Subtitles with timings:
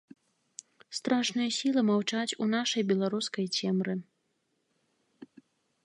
[0.99, 3.97] Страшныя сілы маўчаць у нашай беларускай цемры.